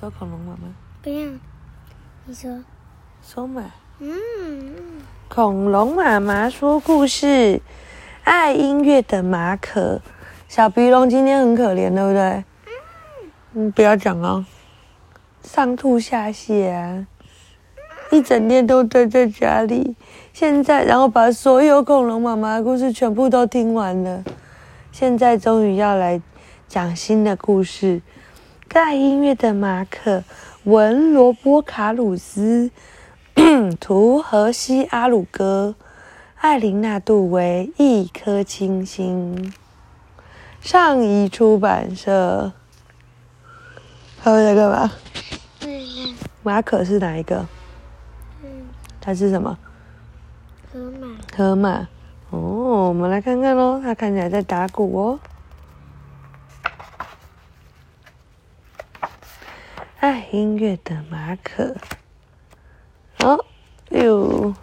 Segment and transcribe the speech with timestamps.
[0.00, 0.60] 说恐龙妈妈，
[1.02, 1.28] 不要，
[2.24, 2.50] 你说，
[3.22, 3.70] 说嘛。
[3.98, 4.74] 嗯，
[5.28, 7.60] 恐龙妈妈说故事，
[8.24, 10.00] 爱音乐的马可，
[10.48, 12.44] 小鼻龙今天很可怜，对不对？
[13.52, 14.46] 嗯，不要讲哦，
[15.42, 17.06] 上吐下泻啊，
[18.10, 19.94] 一整天都待在家里。
[20.32, 24.24] 现在，然后把所有恐龙妈妈的故事全部都听完了，
[24.92, 26.22] 现在终于要来
[26.66, 28.00] 讲新的故事。
[28.78, 30.22] 爱音乐的马可，
[30.62, 32.70] 文罗波卡鲁斯，
[33.80, 35.74] 图荷西阿鲁戈，
[36.36, 39.52] 艾琳娜杜维，一颗清新，
[40.60, 42.52] 上一出版社。
[44.22, 44.92] 他们在干嘛？
[45.58, 47.46] 对呀，马可是哪一个？
[48.42, 48.48] 嗯，
[49.00, 49.58] 它是什么？
[50.72, 51.88] 河马，河马。
[52.30, 55.18] 哦，我们来看看喽，他看起来在打鼓哦。
[60.00, 61.74] 爱音乐的马可，
[63.22, 63.44] 哦，
[63.90, 64.54] 哟，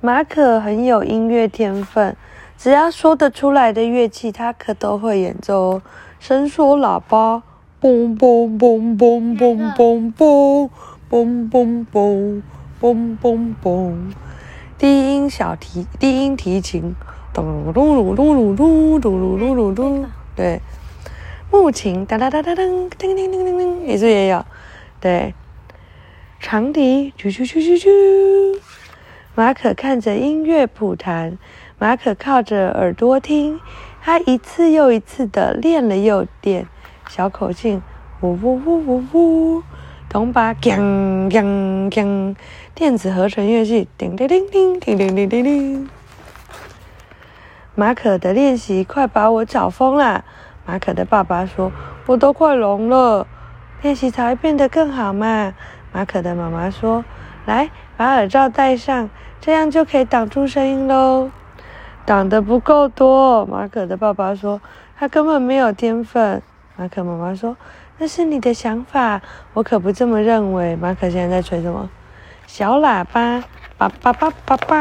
[0.00, 2.16] 马可很有音乐天分，
[2.56, 5.82] 只要说得出来的乐器，他可都会演奏哦。
[6.20, 7.42] 伸缩喇叭，
[7.80, 10.70] 嘣嘣嘣嘣嘣嘣嘣
[11.10, 12.42] 嘣嘣嘣
[12.80, 13.96] 嘣嘣嘣，
[14.78, 16.94] 低音小提低音提琴，
[17.34, 20.60] 咚噜噜噜噜噜噜噜噜噜噜，对。
[21.50, 24.44] 木琴哒哒哒哒噔，叮叮叮叮叮，也是也有，
[25.00, 25.34] 对。
[26.40, 28.60] 长笛啾啾啾啾啾。
[29.34, 31.38] 马可看着音乐谱弹，
[31.78, 33.60] 马可靠着耳朵听，
[34.02, 36.66] 他一次又一次的练了又练，
[37.08, 37.82] 小口径，
[38.20, 39.62] 呜呜呜呜呜，
[40.08, 42.36] 铜把锵锵锵，
[42.74, 45.88] 电子合成乐器，叮叮叮叮叮叮叮叮叮。
[47.74, 50.24] 马可的练习快把我找疯了。
[50.68, 51.72] 马可的爸爸说
[52.04, 53.26] ：“我都快聋了，
[53.80, 55.54] 练习才会变得更好嘛。”
[55.92, 57.02] 马可的妈妈说
[57.46, 59.08] ：“来，把耳罩戴上，
[59.40, 61.30] 这样就可以挡住声音喽。”
[62.04, 64.60] 挡得不够多，马可的爸爸说
[65.00, 66.42] ：“他根本没有天分。”
[66.76, 67.56] 马可妈妈说
[67.96, 69.22] ：“那是你的想法，
[69.54, 71.88] 我可不这么认为。”马可现在在吹什么？
[72.46, 73.42] 小喇叭，
[73.78, 74.76] 叭叭叭叭叭。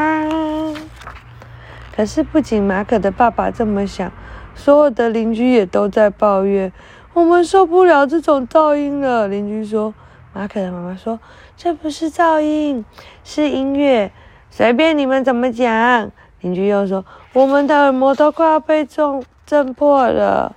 [1.95, 4.11] 可是不仅马可的爸爸这么想。
[4.57, 6.73] 所有的邻居也都在抱怨，
[7.13, 9.27] 我们受不了这种噪音了。
[9.27, 9.93] 邻居说
[10.33, 11.19] ：“马可的妈妈说，
[11.55, 12.83] 这不是噪音，
[13.23, 14.11] 是音乐，
[14.49, 20.55] 随便你们怎么讲。”邻居又说：“我们的耳膜都快要被震震破了。”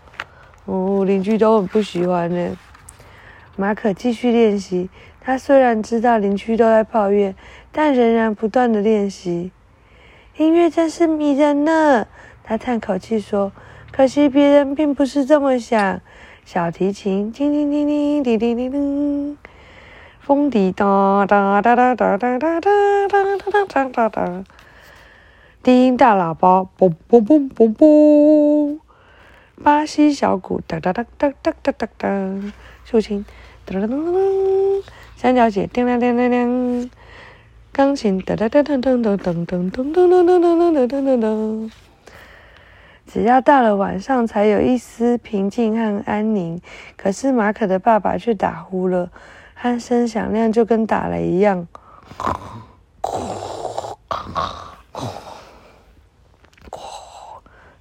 [0.64, 2.56] 哦，邻居都很不喜欢呢。
[3.56, 4.88] 马可继续练习，
[5.20, 7.36] 他虽然知道邻居都在抱怨，
[7.70, 9.52] 但仍然不断的练习。
[10.38, 12.06] 音乐真是迷人呢，
[12.42, 13.52] 他叹口气说。
[13.92, 16.00] 可惜别人并不是这么想。
[16.44, 19.36] 小提琴，叮叮叮叮叮叮叮叮，
[20.20, 22.68] 风笛，哒哒哒哒哒哒哒哒
[23.08, 24.44] 哒哒哒哒，
[25.62, 28.78] 低音大喇叭，嘣嘣嘣嘣嘣，
[29.62, 32.08] 巴西小鼓，哒哒哒哒哒哒哒哒，
[32.84, 33.24] 竖琴，
[33.64, 34.82] 哒哒噔噔噔，
[35.14, 36.90] 三角铁，叮当叮当叮，
[37.70, 41.70] 钢琴，哒哒哒噔噔噔噔噔噔噔噔噔噔噔噔噔。
[43.12, 46.60] 只要到了晚上，才有一丝平静和安宁。
[46.96, 49.10] 可是马可的爸爸却打呼了，
[49.60, 51.66] 鼾声响亮，就跟打雷一样。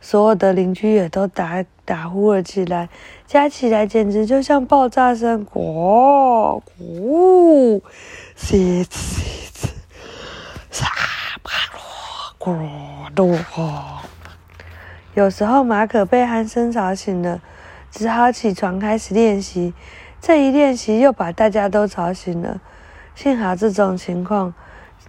[0.02, 2.90] 所有的邻居也都打打呼了起来，
[3.28, 5.46] 加起来简直就像爆炸声！
[5.46, 7.80] 咕咕，
[8.36, 9.70] 呲呲呲，
[10.72, 10.88] 沙
[11.44, 11.52] 巴
[12.40, 12.58] 罗，咕
[13.16, 13.99] 噜咕。
[15.20, 17.42] 有时候马可被鼾声吵醒了，
[17.92, 19.74] 只好起床开始练习。
[20.22, 22.62] 这一练习又把大家都吵醒了。
[23.16, 24.54] 幸好这种情况，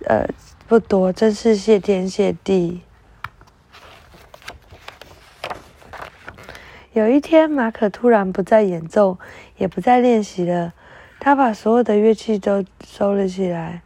[0.07, 0.27] 呃，
[0.67, 2.83] 不多，真是谢天谢地。
[6.93, 9.17] 有一天，马可突然不再演奏，
[9.59, 10.73] 也不再练习了。
[11.21, 13.83] 他把所有的乐器都收了起来。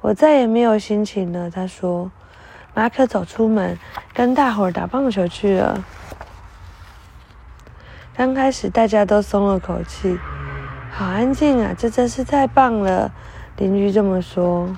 [0.00, 2.10] 我再也没有心情了，他说。
[2.80, 3.78] 马可走出门，
[4.14, 5.84] 跟大伙儿打棒球去了。
[8.16, 10.18] 刚开始大家都松了口气，
[10.90, 11.74] 好安静啊！
[11.76, 13.12] 这真是太棒了，
[13.58, 14.74] 邻居这么说。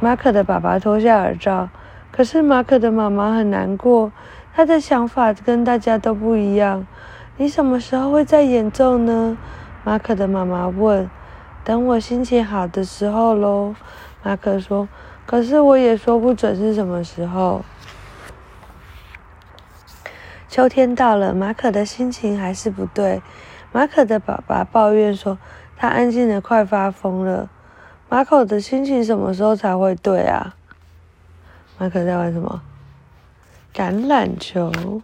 [0.00, 1.68] 马可的爸爸脱下耳罩，
[2.10, 4.10] 可是马可的妈妈很难过，
[4.54, 6.86] 她的想法跟大家都不一样。
[7.36, 9.36] 你什么时候会再演奏呢？
[9.84, 11.10] 马可的妈妈问。
[11.64, 13.74] 等我心情好的时候喽，
[14.22, 14.88] 马可说。
[15.28, 17.62] 可是我也说不准是什么时候。
[20.48, 23.20] 秋天到了，马可的心情还是不对。
[23.70, 25.36] 马可的爸爸抱怨说
[25.76, 27.50] ：“他安静的快发疯了。”
[28.08, 30.54] 马可的心情什么时候才会对啊？
[31.76, 32.62] 马可在玩什么？
[33.74, 35.02] 橄榄球。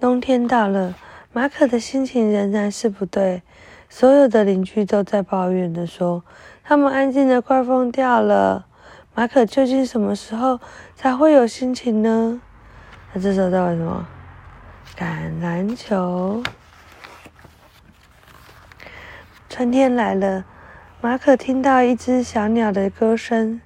[0.00, 0.96] 冬天到了，
[1.32, 3.42] 马可的心情仍然是不对。
[3.98, 6.22] 所有的邻居都在抱怨的说
[6.62, 8.66] ：“他们安静的快疯掉了。”
[9.16, 10.60] 马可究竟什么时候
[10.94, 12.42] 才会有心情呢？
[13.10, 14.06] 他这时候在玩什么？
[14.98, 16.42] 橄榄球。
[19.48, 20.44] 春天来了，
[21.00, 23.62] 马可听到一只小鸟的歌声，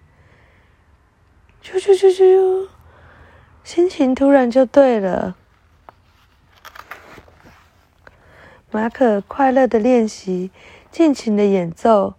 [1.60, 2.68] 啾啾啾啾啾，
[3.64, 5.34] 心情突然就对了。
[8.72, 10.50] 马可快乐的练习，
[10.90, 12.14] 尽情的演奏，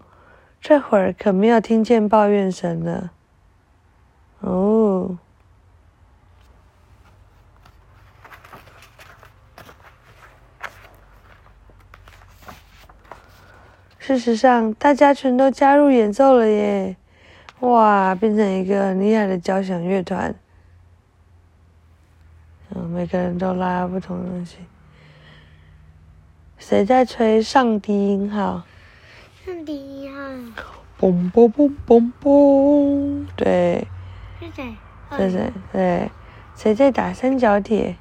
[0.59, 3.11] 这会儿可没有听见抱怨声了。
[4.41, 5.17] 哦，
[13.97, 16.97] 事实上，大家全都加入演奏了耶！
[17.61, 20.35] 哇，变成一个很厉害的交响乐团。
[22.75, 24.57] 嗯，每个人都拉不同的东西。
[26.61, 28.61] 谁在吹上低音号？
[29.43, 30.61] 上低音号。
[30.99, 33.87] 嘣嘣嘣嘣嘣，对。
[34.39, 34.75] 是谁？
[35.17, 35.53] 是谁？
[35.73, 36.11] 对，
[36.55, 37.97] 谁在打三角铁？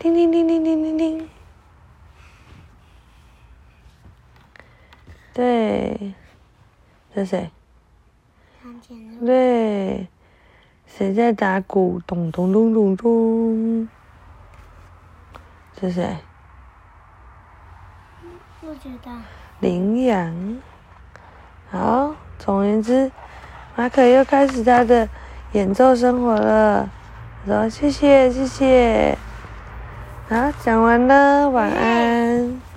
[0.00, 1.28] 叮叮叮叮叮叮叮。
[5.32, 6.12] 对，
[7.14, 7.52] 这谁？
[9.24, 10.08] 对，
[10.86, 12.02] 谁在打鼓？
[12.04, 13.88] 咚咚咚咚咚。
[15.80, 16.16] 是谁？
[18.60, 19.12] 不知道。
[19.60, 20.58] 羚羊。
[21.70, 22.14] 好。
[22.42, 23.12] 总而言之，
[23.76, 25.06] 马可又开始他的
[25.52, 26.88] 演奏生活了。
[27.44, 29.18] 说谢谢谢谢，
[30.26, 32.69] 好，讲完了，晚安。